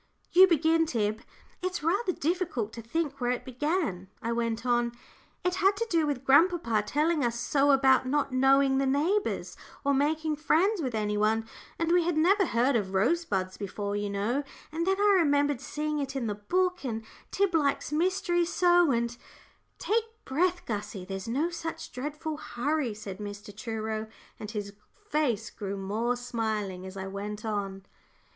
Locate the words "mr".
23.19-23.55